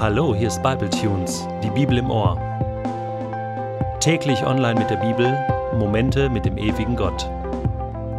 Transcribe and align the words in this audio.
Hallo, 0.00 0.32
hier 0.32 0.46
ist 0.46 0.62
Bible 0.62 0.88
Tunes, 0.90 1.48
die 1.60 1.70
Bibel 1.70 1.98
im 1.98 2.08
Ohr. 2.08 2.36
Täglich 3.98 4.46
online 4.46 4.78
mit 4.78 4.90
der 4.90 4.98
Bibel, 4.98 5.36
Momente 5.76 6.30
mit 6.30 6.44
dem 6.44 6.56
ewigen 6.56 6.94
Gott. 6.94 7.24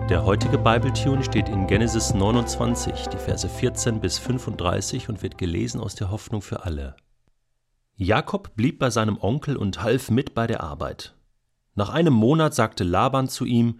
Der 0.09 0.25
heutige 0.25 0.57
Bible 0.57 0.91
Tune 0.91 1.23
steht 1.23 1.47
in 1.47 1.67
Genesis 1.67 2.13
29, 2.13 3.07
die 3.07 3.17
Verse 3.17 3.47
14 3.47 4.01
bis 4.01 4.17
35 4.17 5.07
und 5.07 5.23
wird 5.23 5.37
gelesen 5.37 5.79
aus 5.79 5.95
der 5.95 6.11
Hoffnung 6.11 6.41
für 6.41 6.65
alle. 6.65 6.97
Jakob 7.95 8.57
blieb 8.57 8.77
bei 8.77 8.89
seinem 8.89 9.17
Onkel 9.17 9.55
und 9.55 9.81
half 9.81 10.11
mit 10.11 10.33
bei 10.33 10.47
der 10.47 10.61
Arbeit. 10.61 11.15
Nach 11.75 11.91
einem 11.91 12.13
Monat 12.13 12.53
sagte 12.53 12.83
Laban 12.83 13.29
zu 13.29 13.45
ihm: 13.45 13.79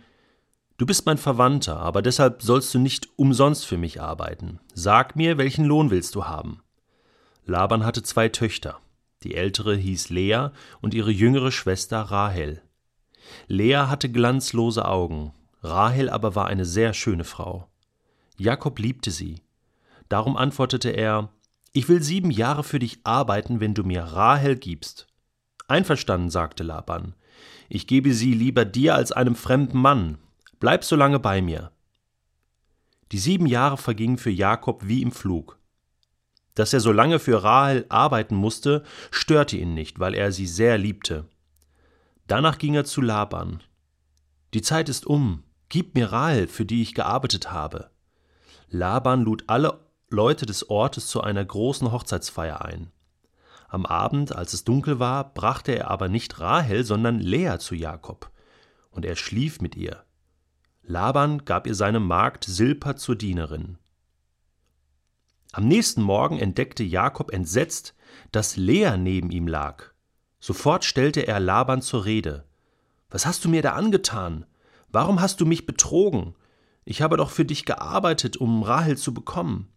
Du 0.77 0.85
bist 0.85 1.05
mein 1.05 1.17
Verwandter, 1.17 1.75
aber 1.75 2.01
deshalb 2.01 2.43
sollst 2.43 2.73
du 2.73 2.79
nicht 2.79 3.09
umsonst 3.17 3.65
für 3.65 3.77
mich 3.77 3.99
arbeiten. 3.99 4.61
Sag 4.73 5.17
mir, 5.17 5.37
welchen 5.37 5.65
Lohn 5.65 5.91
willst 5.91 6.15
du 6.15 6.23
haben? 6.23 6.61
Laban 7.49 7.83
hatte 7.83 8.03
zwei 8.03 8.29
Töchter. 8.29 8.79
Die 9.23 9.35
ältere 9.35 9.75
hieß 9.75 10.09
Lea 10.09 10.49
und 10.81 10.93
ihre 10.93 11.11
jüngere 11.11 11.51
Schwester 11.51 11.99
Rahel. 11.99 12.61
Lea 13.47 13.87
hatte 13.87 14.09
glanzlose 14.09 14.85
Augen, 14.85 15.33
Rahel 15.61 16.09
aber 16.09 16.35
war 16.35 16.45
eine 16.45 16.63
sehr 16.63 16.93
schöne 16.93 17.25
Frau. 17.25 17.67
Jakob 18.37 18.79
liebte 18.79 19.11
sie. 19.11 19.41
Darum 20.07 20.37
antwortete 20.37 20.89
er: 20.89 21.29
Ich 21.73 21.89
will 21.89 22.01
sieben 22.01 22.31
Jahre 22.31 22.63
für 22.63 22.79
dich 22.79 22.99
arbeiten, 23.03 23.59
wenn 23.59 23.73
du 23.73 23.83
mir 23.83 24.03
Rahel 24.03 24.55
gibst. 24.55 25.07
Einverstanden, 25.67 26.29
sagte 26.29 26.63
Laban. 26.63 27.15
Ich 27.67 27.87
gebe 27.87 28.13
sie 28.13 28.33
lieber 28.33 28.63
dir 28.63 28.95
als 28.95 29.11
einem 29.11 29.35
fremden 29.35 29.79
Mann. 29.79 30.17
Bleib 30.59 30.83
so 30.83 30.95
lange 30.95 31.19
bei 31.19 31.41
mir. 31.41 31.71
Die 33.11 33.19
sieben 33.19 33.47
Jahre 33.47 33.77
vergingen 33.77 34.17
für 34.17 34.31
Jakob 34.31 34.87
wie 34.87 35.01
im 35.01 35.11
Flug. 35.11 35.58
Dass 36.59 36.73
er 36.73 36.81
so 36.81 36.91
lange 36.91 37.19
für 37.19 37.41
Rahel 37.41 37.85
arbeiten 37.87 38.35
musste, 38.35 38.83
störte 39.11 39.55
ihn 39.55 39.73
nicht, 39.73 40.01
weil 40.01 40.13
er 40.13 40.33
sie 40.33 40.45
sehr 40.45 40.77
liebte. 40.77 41.23
Danach 42.27 42.57
ging 42.57 42.75
er 42.75 42.83
zu 42.83 42.99
Laban. 42.99 43.63
Die 44.53 44.61
Zeit 44.61 44.89
ist 44.89 45.07
um, 45.07 45.43
gib 45.69 45.95
mir 45.95 46.11
Rahel, 46.11 46.49
für 46.49 46.65
die 46.65 46.81
ich 46.81 46.93
gearbeitet 46.93 47.53
habe. 47.53 47.91
Laban 48.67 49.21
lud 49.21 49.45
alle 49.47 49.79
Leute 50.09 50.45
des 50.45 50.69
Ortes 50.69 51.07
zu 51.07 51.21
einer 51.21 51.45
großen 51.45 51.93
Hochzeitsfeier 51.93 52.65
ein. 52.65 52.91
Am 53.69 53.85
Abend, 53.85 54.35
als 54.35 54.51
es 54.51 54.65
dunkel 54.65 54.99
war, 54.99 55.33
brachte 55.33 55.71
er 55.71 55.89
aber 55.89 56.09
nicht 56.09 56.41
Rahel, 56.41 56.83
sondern 56.83 57.19
Lea 57.19 57.55
zu 57.59 57.73
Jakob, 57.73 58.31
und 58.91 59.05
er 59.05 59.15
schlief 59.15 59.61
mit 59.61 59.77
ihr. 59.77 60.03
Laban 60.83 61.45
gab 61.45 61.67
ihr 61.67 61.75
seine 61.75 62.01
Magd 62.01 62.43
Silpa 62.43 62.97
zur 62.97 63.15
Dienerin. 63.15 63.77
Am 65.51 65.67
nächsten 65.67 66.03
Morgen 66.03 66.37
entdeckte 66.37 66.83
Jakob 66.83 67.33
entsetzt, 67.33 67.95
dass 68.31 68.55
Lea 68.55 68.97
neben 68.97 69.31
ihm 69.31 69.47
lag. 69.47 69.85
Sofort 70.39 70.85
stellte 70.85 71.27
er 71.27 71.39
Laban 71.39 71.81
zur 71.81 72.05
Rede. 72.05 72.45
Was 73.09 73.25
hast 73.25 73.43
du 73.43 73.49
mir 73.49 73.63
da 73.63 73.73
angetan? 73.73 74.45
Warum 74.91 75.21
hast 75.21 75.41
du 75.41 75.47
mich 75.47 75.65
betrogen? 75.65 76.35
Ich 76.85 77.01
habe 77.01 77.17
doch 77.17 77.31
für 77.31 77.45
dich 77.45 77.65
gearbeitet, 77.65 78.37
um 78.37 78.61
Rahel 78.61 78.97
zu 78.97 79.13
bekommen. 79.13 79.69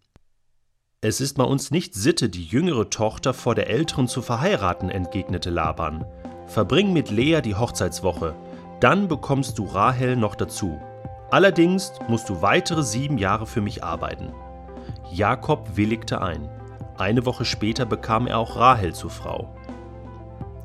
Es 1.01 1.21
ist 1.21 1.39
bei 1.39 1.45
uns 1.45 1.71
nicht 1.71 1.95
Sitte, 1.95 2.29
die 2.29 2.45
jüngere 2.45 2.91
Tochter 2.91 3.33
vor 3.33 3.55
der 3.55 3.71
älteren 3.71 4.09
zu 4.09 4.21
verheiraten, 4.21 4.91
entgegnete 4.91 5.51
Laban. 5.51 6.05
Verbring 6.47 6.93
mit 6.93 7.11
Lea 7.11 7.41
die 7.41 7.55
Hochzeitswoche, 7.55 8.37
dann 8.81 9.09
bekommst 9.09 9.59
du 9.59 9.65
Rahel 9.65 10.17
noch 10.17 10.35
dazu. 10.35 10.81
Allerdings 11.31 11.93
musst 12.09 12.29
du 12.29 12.43
weitere 12.43 12.83
sieben 12.83 13.17
Jahre 13.17 13.47
für 13.47 13.63
mich 13.63 13.83
arbeiten. 13.83 14.35
Jakob 15.13 15.77
willigte 15.77 16.23
ein. 16.23 16.49
Eine 16.97 17.27
Woche 17.27 17.45
später 17.45 17.85
bekam 17.85 18.27
er 18.27 18.39
auch 18.39 18.57
Rahel 18.57 18.95
zur 18.95 19.11
Frau. 19.11 19.55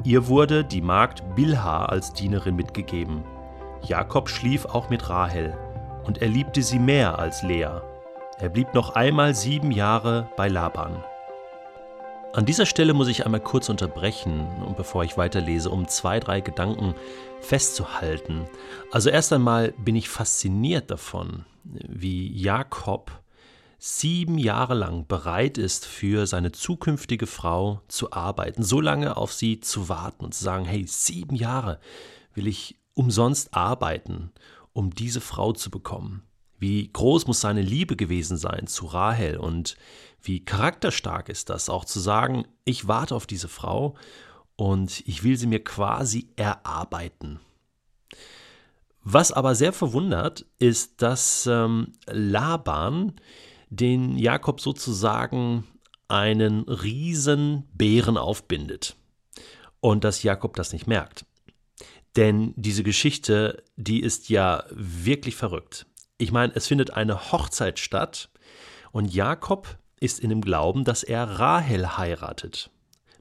Ihr 0.06 0.28
wurde 0.28 0.64
die 0.64 0.82
Magd 0.82 1.36
Bilha 1.36 1.86
als 1.86 2.14
Dienerin 2.14 2.56
mitgegeben. 2.56 3.26
Jakob 3.84 4.30
schlief 4.30 4.66
auch 4.66 4.90
mit 4.90 5.10
Rahel, 5.10 5.58
und 6.06 6.22
er 6.22 6.30
liebte 6.30 6.64
sie 6.64 6.80
mehr 6.80 7.20
als 7.20 7.44
Lea. 7.44 7.82
Er 8.40 8.48
blieb 8.48 8.74
noch 8.74 8.96
einmal 8.96 9.36
sieben 9.36 9.72
Jahre 9.72 10.30
bei 10.38 10.48
Laban. 10.48 11.04
An 12.32 12.46
dieser 12.46 12.66
Stelle 12.66 12.94
muss 12.94 13.10
ich 13.10 13.26
einmal 13.26 13.42
kurz 13.42 13.68
unterbrechen, 13.68 14.48
bevor 14.78 15.04
ich 15.04 15.18
weiterlese, 15.18 15.70
um 15.70 15.90
zwei, 15.90 16.22
drei 16.22 16.40
Gedanken 16.40 16.96
festzuhalten. 17.42 18.48
Also 18.94 19.10
erst 19.10 19.34
einmal 19.34 19.74
bin 19.74 19.98
ich 19.98 20.08
fasziniert 20.08 20.90
davon, 20.90 21.44
wie 21.66 22.32
Jakob 22.32 23.12
sieben 23.78 24.38
Jahre 24.38 24.74
lang 24.74 25.08
bereit 25.08 25.58
ist, 25.58 25.86
für 25.86 26.26
seine 26.26 26.52
zukünftige 26.52 27.28
Frau 27.28 27.82
zu 27.88 28.12
arbeiten, 28.12 28.64
so 28.64 28.82
lange 28.82 29.18
auf 29.18 29.34
sie 29.34 29.60
zu 29.60 29.90
warten 29.90 30.26
und 30.26 30.34
zu 30.34 30.44
sagen, 30.44 30.66
hey, 30.66 30.86
sieben 30.88 31.36
Jahre 31.36 31.80
will 32.34 32.48
ich 32.48 32.80
umsonst 32.94 33.54
arbeiten, 33.54 34.32
um 34.74 34.94
diese 34.94 35.22
Frau 35.22 35.54
zu 35.54 35.70
bekommen. 35.70 36.24
Wie 36.60 36.92
groß 36.92 37.28
muss 37.28 37.42
seine 37.42 37.62
Liebe 37.62 37.96
gewesen 37.96 38.38
sein 38.38 38.66
zu 38.66 38.88
Rahel 38.88 39.38
und 39.38 39.78
wie 40.22 40.44
charakterstark 40.44 41.30
ist 41.30 41.50
das, 41.50 41.70
auch 41.70 41.86
zu 41.86 42.00
sagen, 42.00 42.48
ich 42.66 42.88
warte 42.88 43.16
auf 43.16 43.28
diese 43.28 43.48
Frau 43.48 43.96
und 44.56 45.04
ich 45.08 45.24
will 45.24 45.38
sie 45.38 45.46
mir 45.46 45.64
quasi 45.64 46.30
erarbeiten. 46.36 47.40
Was 49.04 49.32
aber 49.32 49.56
sehr 49.56 49.72
verwundert, 49.72 50.46
ist, 50.58 51.02
dass 51.02 51.48
ähm, 51.48 51.94
Laban 52.08 53.14
den 53.70 54.18
Jakob 54.18 54.62
sozusagen 54.62 55.66
einen 56.08 56.62
riesen 56.62 57.68
Bären 57.74 58.18
aufbindet 58.18 58.96
und 59.80 60.04
dass 60.04 60.24
Jakob 60.24 60.56
das 60.56 60.74
nicht 60.74 60.88
merkt. 60.88 61.26
Denn 62.16 62.54
diese 62.56 62.84
Geschichte, 62.84 63.64
die 63.76 64.02
ist 64.02 64.30
ja 64.30 64.64
wirklich 64.72 65.36
verrückt. 65.36 65.86
Ich 66.18 66.32
meine, 66.32 66.56
es 66.56 66.68
findet 66.68 66.92
eine 66.92 67.32
Hochzeit 67.32 67.78
statt 67.78 68.30
und 68.92 69.14
Jakob 69.14 69.78
ist 70.00 70.20
in 70.20 70.30
dem 70.30 70.42
Glauben, 70.42 70.84
dass 70.84 71.04
er 71.04 71.24
Rahel 71.40 71.98
heiratet. 71.98 72.72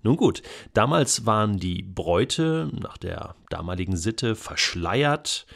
Nun 0.02 0.16
gut, 0.16 0.42
damals 0.72 1.26
waren 1.26 1.58
die 1.58 1.82
Bräute 1.82 2.70
nach 2.72 2.96
der 2.96 3.34
damaligen 3.50 3.96
Sitte 3.96 4.36
verschleiert 4.36 5.46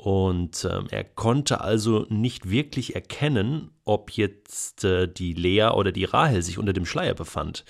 und 0.00 0.64
äh, 0.64 0.80
er 0.90 1.04
konnte 1.04 1.60
also 1.60 2.06
nicht 2.08 2.48
wirklich 2.48 2.94
erkennen, 2.94 3.70
ob 3.84 4.12
jetzt 4.12 4.82
äh, 4.82 5.06
die 5.06 5.34
Lea 5.34 5.72
oder 5.74 5.92
die 5.92 6.06
Rahel 6.06 6.42
sich 6.42 6.56
unter 6.56 6.72
dem 6.72 6.86
Schleier 6.86 7.12
befand. 7.12 7.66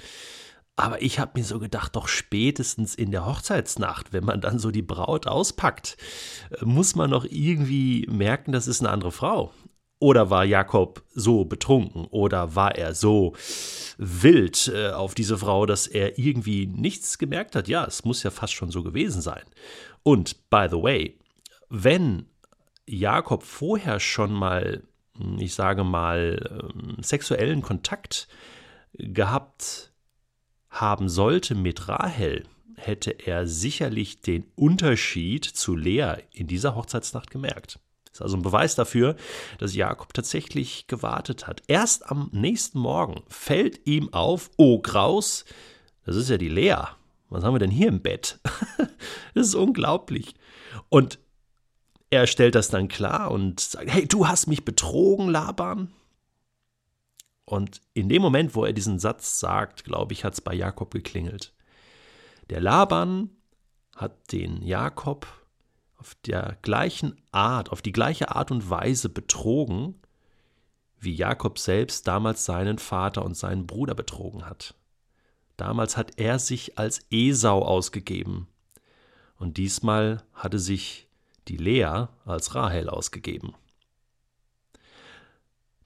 Aber 0.76 1.02
ich 1.02 1.18
habe 1.18 1.32
mir 1.34 1.44
so 1.44 1.58
gedacht, 1.58 1.96
doch 1.96 2.06
spätestens 2.06 2.94
in 2.94 3.10
der 3.10 3.26
Hochzeitsnacht, 3.26 4.12
wenn 4.12 4.24
man 4.24 4.40
dann 4.40 4.60
so 4.60 4.70
die 4.70 4.80
Braut 4.80 5.26
auspackt, 5.26 5.96
äh, 6.50 6.64
muss 6.64 6.94
man 6.94 7.10
noch 7.10 7.24
irgendwie 7.28 8.06
merken, 8.08 8.52
das 8.52 8.68
ist 8.68 8.80
eine 8.80 8.90
andere 8.90 9.10
Frau. 9.10 9.52
Oder 9.98 10.30
war 10.30 10.44
Jakob 10.44 11.02
so 11.12 11.44
betrunken 11.44 12.06
oder 12.10 12.54
war 12.54 12.76
er 12.76 12.94
so 12.94 13.34
wild 13.98 14.70
äh, 14.72 14.90
auf 14.90 15.14
diese 15.14 15.36
Frau, 15.36 15.66
dass 15.66 15.88
er 15.88 16.16
irgendwie 16.16 16.66
nichts 16.66 17.18
gemerkt 17.18 17.56
hat? 17.56 17.66
Ja, 17.66 17.84
es 17.84 18.04
muss 18.04 18.22
ja 18.22 18.30
fast 18.30 18.52
schon 18.52 18.70
so 18.70 18.84
gewesen 18.84 19.20
sein. 19.20 19.42
Und, 20.04 20.48
by 20.48 20.68
the 20.70 20.80
way, 20.80 21.19
wenn 21.70 22.26
Jakob 22.86 23.44
vorher 23.44 24.00
schon 24.00 24.32
mal, 24.32 24.82
ich 25.38 25.54
sage 25.54 25.84
mal, 25.84 26.70
ähm, 26.74 27.02
sexuellen 27.02 27.62
Kontakt 27.62 28.28
gehabt 28.94 29.92
haben 30.68 31.08
sollte 31.08 31.54
mit 31.54 31.88
Rahel, 31.88 32.44
hätte 32.76 33.10
er 33.10 33.46
sicherlich 33.46 34.20
den 34.20 34.46
Unterschied 34.56 35.44
zu 35.44 35.76
Lea 35.76 36.14
in 36.32 36.46
dieser 36.46 36.74
Hochzeitsnacht 36.74 37.30
gemerkt. 37.30 37.78
Das 38.04 38.14
ist 38.14 38.22
also 38.22 38.36
ein 38.38 38.42
Beweis 38.42 38.74
dafür, 38.74 39.14
dass 39.58 39.74
Jakob 39.74 40.12
tatsächlich 40.12 40.88
gewartet 40.88 41.46
hat. 41.46 41.62
Erst 41.68 42.10
am 42.10 42.28
nächsten 42.32 42.78
Morgen 42.78 43.22
fällt 43.28 43.86
ihm 43.86 44.12
auf, 44.12 44.50
oh 44.56 44.80
Graus, 44.80 45.44
das 46.04 46.16
ist 46.16 46.30
ja 46.30 46.38
die 46.38 46.48
Lea. 46.48 46.76
Was 47.28 47.44
haben 47.44 47.54
wir 47.54 47.60
denn 47.60 47.70
hier 47.70 47.88
im 47.88 48.02
Bett? 48.02 48.40
das 49.34 49.48
ist 49.48 49.54
unglaublich. 49.54 50.34
Und 50.88 51.20
er 52.10 52.26
stellt 52.26 52.56
das 52.56 52.68
dann 52.68 52.88
klar 52.88 53.30
und 53.30 53.60
sagt, 53.60 53.88
hey, 53.88 54.06
du 54.06 54.26
hast 54.26 54.48
mich 54.48 54.64
betrogen, 54.64 55.28
Laban. 55.28 55.92
Und 57.44 57.80
in 57.94 58.08
dem 58.08 58.22
Moment, 58.22 58.54
wo 58.54 58.64
er 58.64 58.72
diesen 58.72 58.98
Satz 58.98 59.40
sagt, 59.40 59.84
glaube 59.84 60.12
ich, 60.12 60.24
hat 60.24 60.34
es 60.34 60.40
bei 60.40 60.54
Jakob 60.54 60.92
geklingelt. 60.92 61.52
Der 62.48 62.60
Laban 62.60 63.30
hat 63.96 64.32
den 64.32 64.62
Jakob 64.62 65.26
auf 65.96 66.16
der 66.26 66.58
gleichen 66.62 67.20
Art, 67.30 67.70
auf 67.70 67.82
die 67.82 67.92
gleiche 67.92 68.34
Art 68.34 68.50
und 68.50 68.70
Weise 68.70 69.08
betrogen, 69.08 69.94
wie 70.98 71.14
Jakob 71.14 71.58
selbst 71.58 72.08
damals 72.08 72.44
seinen 72.44 72.78
Vater 72.78 73.24
und 73.24 73.36
seinen 73.36 73.66
Bruder 73.66 73.94
betrogen 73.94 74.46
hat. 74.46 74.74
Damals 75.56 75.96
hat 75.96 76.18
er 76.18 76.38
sich 76.38 76.78
als 76.78 77.04
Esau 77.10 77.62
ausgegeben. 77.62 78.48
Und 79.36 79.58
diesmal 79.58 80.22
hatte 80.32 80.58
sich 80.58 81.09
die 81.48 81.56
Lea 81.56 82.06
als 82.24 82.54
Rahel 82.54 82.88
ausgegeben. 82.88 83.54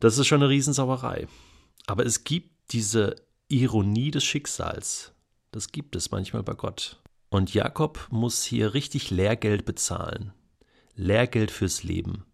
Das 0.01 0.19
ist 0.19 0.27
schon 0.27 0.43
eine 0.43 0.51
Riesensauerei. 0.51 1.29
Aber 1.87 2.05
es 2.05 2.25
gibt 2.25 2.73
diese 2.73 3.17
Ironie 3.49 4.11
des 4.11 4.25
Schicksals. 4.25 5.13
Das 5.51 5.69
gibt 5.69 5.97
es 5.97 6.11
manchmal 6.11 6.43
bei 6.43 6.55
Gott. 6.55 7.01
Und 7.31 7.55
Jakob 7.55 8.07
muss 8.11 8.45
hier 8.45 8.75
richtig 8.75 9.11
Lehrgeld 9.11 9.65
bezahlen. 9.65 10.33
Lehrgeld 10.95 11.51
fürs 11.51 11.83
Leben. 11.83 12.25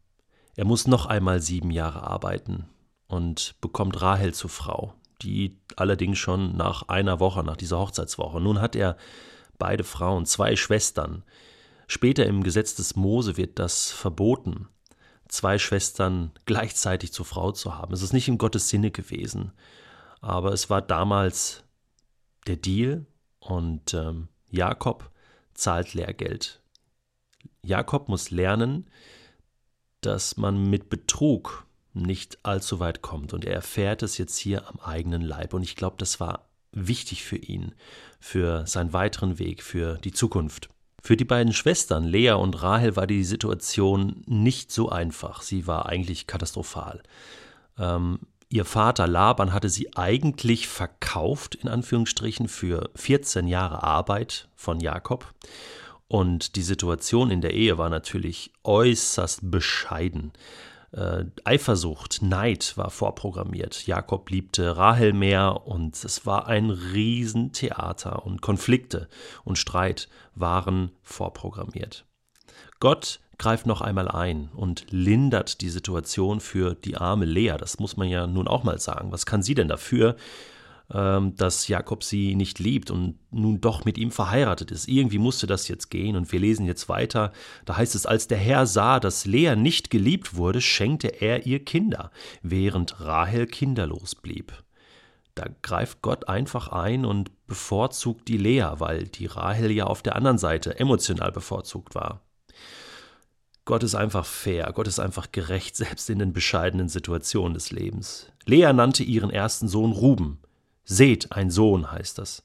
Er 0.57 0.65
muss 0.65 0.87
noch 0.87 1.07
einmal 1.07 1.41
sieben 1.41 1.71
Jahre 1.71 2.03
arbeiten 2.03 2.69
und 3.07 3.55
bekommt 3.61 4.01
Rahel 4.03 4.35
zur 4.35 4.51
Frau, 4.51 4.95
die 5.23 5.59
allerdings 5.77 6.19
schon 6.19 6.57
nach 6.57 6.89
einer 6.89 7.19
Woche, 7.19 7.43
nach 7.43 7.57
dieser 7.57 7.79
Hochzeitswoche. 7.79 8.41
Nun 8.41 8.61
hat 8.61 8.77
er 8.77 8.97
beide 9.59 9.85
Frauen, 9.85 10.27
zwei 10.27 10.57
Schwestern. 10.57 11.23
Später 11.93 12.25
im 12.25 12.45
Gesetz 12.45 12.77
des 12.77 12.95
Mose 12.95 13.37
wird 13.37 13.59
das 13.59 13.91
verboten, 13.91 14.69
zwei 15.27 15.59
Schwestern 15.59 16.31
gleichzeitig 16.47 17.13
zur 17.13 17.27
Frau 17.27 17.51
zu 17.51 17.75
haben. 17.75 17.93
Es 17.93 18.01
ist 18.01 18.13
nicht 18.13 18.29
in 18.29 18.39
Gottes 18.39 18.69
Sinne 18.69 18.93
gewesen, 18.93 19.51
aber 20.21 20.53
es 20.53 20.71
war 20.71 20.83
damals 20.83 21.65
der 22.47 22.55
Deal 22.55 23.07
und 23.41 23.93
ähm, 23.93 24.29
Jakob 24.51 25.11
zahlt 25.55 25.95
Lehrgeld. 25.95 26.63
Jakob 27.65 28.09
muss 28.09 28.31
lernen, 28.31 28.89
dass 30.01 30.37
man 30.37 30.71
mit 30.71 30.91
Betrug 30.91 31.67
nicht 31.93 32.39
allzu 32.45 32.79
weit 32.79 33.03
kommt. 33.03 33.35
Und 33.35 33.45
er 33.45 33.55
erfährt 33.55 34.05
es 34.05 34.17
jetzt 34.17 34.37
hier 34.37 34.69
am 34.69 34.79
eigenen 34.79 35.23
Leib. 35.23 35.55
Und 35.55 35.65
ich 35.65 35.75
glaube, 35.75 35.97
das 35.99 36.21
war 36.21 36.51
wichtig 36.71 37.25
für 37.25 37.37
ihn, 37.37 37.75
für 38.21 38.65
seinen 38.69 38.93
weiteren 38.93 39.41
Weg, 39.41 39.65
für 39.65 39.99
die 39.99 40.13
Zukunft. 40.13 40.71
Für 41.03 41.17
die 41.17 41.25
beiden 41.25 41.53
Schwestern, 41.53 42.05
Lea 42.05 42.33
und 42.33 42.63
Rahel, 42.63 42.97
war 42.97 43.07
die 43.07 43.25
Situation 43.25 44.23
nicht 44.27 44.71
so 44.71 44.89
einfach. 44.89 45.43
Sie 45.43 45.67
war 45.67 45.87
eigentlich 45.87 46.27
katastrophal. 46.27 47.03
Ähm, 47.79 48.21
ihr 48.49 48.65
Vater 48.65 49.07
Laban 49.07 49.53
hatte 49.53 49.69
sie 49.69 49.97
eigentlich 49.97 50.69
verkauft, 50.69 51.55
in 51.55 51.69
Anführungsstrichen, 51.69 52.49
für 52.49 52.91
14 52.97 53.47
Jahre 53.47 53.83
Arbeit 53.83 54.49
von 54.57 54.81
Jakob. 54.81 55.33
Und 56.09 56.57
die 56.57 56.63
Situation 56.63 57.31
in 57.31 57.41
der 57.41 57.55
Ehe 57.55 57.79
war 57.79 57.89
natürlich 57.89 58.53
äußerst 58.65 59.51
bescheiden. 59.51 60.33
Äh, 60.93 61.27
Eifersucht, 61.45 62.21
Neid 62.23 62.77
war 62.77 62.91
vorprogrammiert. 62.91 63.87
Jakob 63.87 64.29
liebte 64.31 64.77
Rahel 64.77 65.13
mehr 65.13 65.67
und 65.67 66.03
es 66.05 66.27
war 66.27 66.49
ein 66.49 66.71
Riesentheater 66.71 68.25
und 68.27 68.43
Konflikte 68.43 69.09
und 69.45 69.57
Streit 69.57 70.09
waren 70.35 70.91
vorprogrammiert. 71.03 72.07
Gott 72.81 73.21
greift 73.39 73.67
noch 73.67 73.81
einmal 73.81 74.09
ein 74.09 74.51
und 74.55 74.87
lindert 74.91 75.61
die 75.61 75.71
Situation 75.71 76.41
für 76.41 76.75
die 76.75 76.97
arme 76.97 77.25
Lea. 77.25 77.55
Das 77.59 77.79
muss 77.79 77.97
man 77.97 78.09
ja 78.09 78.27
nun 78.27 78.49
auch 78.49 78.65
mal 78.65 78.79
sagen. 78.79 79.13
Was 79.13 79.27
kann 79.27 79.43
sie 79.43 79.55
denn 79.55 79.69
dafür, 79.69 80.17
dass 80.91 81.69
Jakob 81.69 82.03
sie 82.03 82.35
nicht 82.35 82.59
liebt 82.59 82.91
und 82.91 83.17
nun 83.31 83.61
doch 83.61 83.85
mit 83.85 83.97
ihm 83.97 84.11
verheiratet 84.11 84.73
ist. 84.73 84.89
Irgendwie 84.89 85.19
musste 85.19 85.47
das 85.47 85.69
jetzt 85.69 85.89
gehen 85.89 86.17
und 86.17 86.33
wir 86.33 86.41
lesen 86.41 86.67
jetzt 86.67 86.89
weiter. 86.89 87.33
Da 87.65 87.77
heißt 87.77 87.95
es, 87.95 88.07
als 88.07 88.27
der 88.27 88.39
Herr 88.39 88.67
sah, 88.67 88.99
dass 88.99 89.25
Lea 89.25 89.55
nicht 89.55 89.91
geliebt 89.91 90.35
wurde, 90.35 90.61
schenkte 90.61 91.09
er 91.09 91.47
ihr 91.47 91.65
Kinder, 91.65 92.11
während 92.43 93.01
Rahel 93.01 93.47
kinderlos 93.47 94.17
blieb. 94.17 94.53
Da 95.37 95.47
greift 95.63 96.03
Gott 96.03 96.29
einfach 96.29 96.69
ein 96.69 97.05
und 97.05 97.31
bevorzugt 97.47 98.27
die 98.27 98.37
Lea, 98.37 98.67
weil 98.79 99.05
die 99.05 99.27
Rahel 99.27 99.71
ja 99.71 99.85
auf 99.85 100.03
der 100.03 100.17
anderen 100.17 100.39
Seite 100.39 100.79
emotional 100.81 101.31
bevorzugt 101.31 101.95
war. 101.95 102.23
Gott 103.65 103.85
ist 103.85 103.95
einfach 103.95 104.27
fair, 104.27 104.73
Gott 104.75 104.89
ist 104.89 104.99
einfach 104.99 105.31
gerecht, 105.31 105.77
selbst 105.77 106.11
in 106.11 106.19
den 106.19 106.33
bescheidenen 106.33 106.89
Situationen 106.89 107.55
des 107.55 107.71
Lebens. 107.71 108.27
Lea 108.45 108.73
nannte 108.73 109.05
ihren 109.05 109.31
ersten 109.31 109.69
Sohn 109.69 109.93
Ruben. 109.93 110.41
Seht, 110.91 111.31
ein 111.31 111.51
Sohn 111.51 111.93
heißt 111.93 112.19
das. 112.19 112.43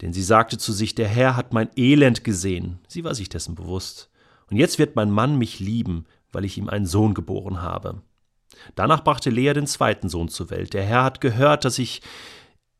Denn 0.00 0.12
sie 0.12 0.22
sagte 0.22 0.58
zu 0.58 0.72
sich, 0.72 0.94
der 0.94 1.08
Herr 1.08 1.36
hat 1.36 1.52
mein 1.52 1.70
Elend 1.74 2.22
gesehen. 2.22 2.78
Sie 2.86 3.02
war 3.02 3.16
sich 3.16 3.28
dessen 3.28 3.56
bewusst. 3.56 4.10
Und 4.48 4.58
jetzt 4.58 4.78
wird 4.78 4.94
mein 4.94 5.10
Mann 5.10 5.38
mich 5.38 5.58
lieben, 5.58 6.06
weil 6.30 6.44
ich 6.44 6.56
ihm 6.56 6.68
einen 6.68 6.86
Sohn 6.86 7.14
geboren 7.14 7.62
habe. 7.62 8.00
Danach 8.76 9.02
brachte 9.02 9.28
Lea 9.28 9.52
den 9.54 9.66
zweiten 9.66 10.08
Sohn 10.08 10.28
zur 10.28 10.50
Welt. 10.50 10.72
Der 10.72 10.84
Herr 10.84 11.02
hat 11.02 11.20
gehört, 11.20 11.64
dass 11.64 11.80
ich 11.80 12.00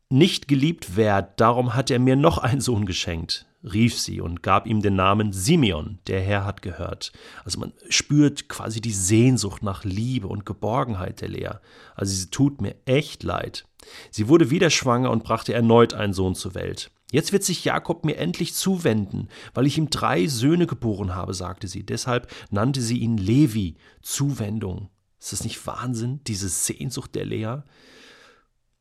nicht 0.09 0.47
geliebt 0.47 0.95
werde, 0.95 1.33
darum 1.35 1.73
hat 1.73 1.91
er 1.91 1.99
mir 1.99 2.15
noch 2.15 2.37
einen 2.37 2.61
Sohn 2.61 2.85
geschenkt, 2.85 3.45
rief 3.65 3.99
sie 3.99 4.21
und 4.21 4.43
gab 4.43 4.67
ihm 4.67 4.81
den 4.81 4.95
Namen 4.95 5.33
Simeon, 5.33 5.99
der 6.07 6.21
Herr 6.21 6.45
hat 6.45 6.61
gehört. 6.61 7.11
Also 7.43 7.59
man 7.59 7.73
spürt 7.89 8.47
quasi 8.47 8.81
die 8.81 8.91
Sehnsucht 8.91 9.63
nach 9.63 9.83
Liebe 9.83 10.27
und 10.27 10.45
Geborgenheit 10.45 11.21
der 11.21 11.29
Lea. 11.29 11.51
Also 11.95 12.13
sie 12.13 12.29
tut 12.29 12.61
mir 12.61 12.75
echt 12.85 13.23
leid. 13.23 13.65
Sie 14.11 14.27
wurde 14.27 14.49
wieder 14.49 14.69
schwanger 14.69 15.11
und 15.11 15.23
brachte 15.23 15.53
erneut 15.53 15.93
einen 15.93 16.13
Sohn 16.13 16.35
zur 16.35 16.55
Welt. 16.55 16.91
Jetzt 17.11 17.31
wird 17.31 17.43
sich 17.43 17.63
Jakob 17.63 18.03
mir 18.03 18.17
endlich 18.17 18.53
zuwenden, 18.53 19.29
weil 19.53 19.67
ich 19.67 19.77
ihm 19.77 19.89
drei 19.89 20.27
Söhne 20.27 20.67
geboren 20.67 21.15
habe, 21.15 21.33
sagte 21.33 21.67
sie. 21.67 21.85
Deshalb 21.85 22.31
nannte 22.49 22.81
sie 22.81 22.97
ihn 22.97 23.17
Levi, 23.17 23.77
Zuwendung. 24.01 24.89
Ist 25.19 25.31
das 25.31 25.43
nicht 25.43 25.65
Wahnsinn, 25.65 26.21
diese 26.27 26.49
Sehnsucht 26.49 27.15
der 27.15 27.25
Lea? 27.25 27.57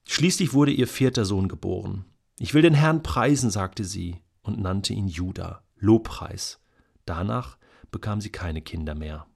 Schließlich 0.07 0.53
wurde 0.53 0.73
ihr 0.73 0.89
vierter 0.89 1.25
Sohn 1.25 1.49
geboren. 1.49 2.05
Ich 2.39 2.55
will 2.55 2.63
den 2.63 2.75
Herrn 2.75 3.03
preisen, 3.03 3.51
sagte 3.51 3.85
sie 3.85 4.24
und 4.45 4.61
nannte 4.61 4.93
ihn 4.93 5.09
Judah, 5.09 5.63
Lobpreis. 5.77 6.61
Danach 7.05 7.59
bekam 7.91 8.21
sie 8.21 8.31
keine 8.31 8.63
Kinder 8.63 8.95
mehr. 8.95 9.27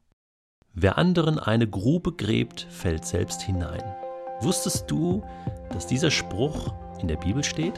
Wer 0.75 0.96
anderen 0.96 1.38
eine 1.40 1.69
Grube 1.69 2.12
gräbt, 2.12 2.66
fällt 2.70 3.05
selbst 3.05 3.43
hinein. 3.43 3.82
Wusstest 4.40 4.88
du, 4.88 5.25
dass 5.70 5.88
dieser 5.88 6.12
Spruch 6.12 6.72
in 7.00 7.08
der 7.08 7.16
Bibel 7.16 7.43
steht? 7.43 7.75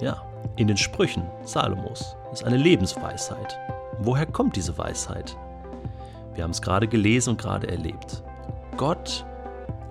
Ja, 0.00 0.22
in 0.56 0.68
den 0.68 0.76
Sprüchen 0.76 1.22
Salomos. 1.44 2.16
Ist 2.32 2.44
eine 2.44 2.58
Lebensweisheit. 2.58 3.58
Woher 4.00 4.26
kommt 4.26 4.56
diese 4.56 4.76
Weisheit? 4.76 5.36
Wir 6.34 6.44
haben 6.44 6.50
es 6.50 6.62
gerade 6.62 6.86
gelesen 6.86 7.30
und 7.30 7.40
gerade 7.40 7.68
erlebt. 7.68 8.22
Gott 8.76 9.24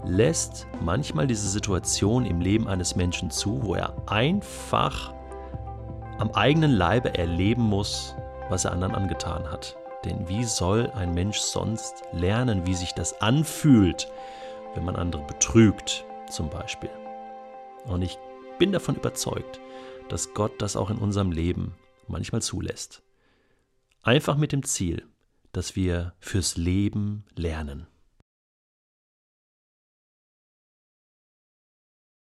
lässt 0.05 0.67
manchmal 0.81 1.27
diese 1.27 1.49
Situation 1.49 2.25
im 2.25 2.39
Leben 2.39 2.67
eines 2.67 2.95
Menschen 2.95 3.31
zu, 3.31 3.63
wo 3.63 3.75
er 3.75 3.93
einfach 4.07 5.13
am 6.17 6.31
eigenen 6.31 6.71
Leibe 6.71 7.17
erleben 7.17 7.63
muss, 7.63 8.15
was 8.49 8.65
er 8.65 8.71
anderen 8.71 8.95
angetan 8.95 9.51
hat. 9.51 9.77
Denn 10.05 10.27
wie 10.29 10.43
soll 10.43 10.91
ein 10.91 11.13
Mensch 11.13 11.39
sonst 11.39 12.03
lernen, 12.13 12.65
wie 12.65 12.75
sich 12.75 12.93
das 12.93 13.21
anfühlt, 13.21 14.07
wenn 14.73 14.85
man 14.85 14.95
andere 14.95 15.23
betrügt 15.23 16.06
zum 16.30 16.49
Beispiel. 16.49 16.89
Und 17.85 18.01
ich 18.01 18.18
bin 18.59 18.71
davon 18.71 18.95
überzeugt, 18.95 19.59
dass 20.09 20.33
Gott 20.33 20.61
das 20.61 20.75
auch 20.75 20.89
in 20.89 20.97
unserem 20.97 21.31
Leben 21.31 21.75
manchmal 22.07 22.42
zulässt. 22.42 23.03
Einfach 24.01 24.37
mit 24.37 24.51
dem 24.51 24.63
Ziel, 24.63 25.06
dass 25.51 25.75
wir 25.75 26.13
fürs 26.19 26.57
Leben 26.57 27.25
lernen. 27.35 27.87